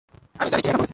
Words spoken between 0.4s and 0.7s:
জানি কে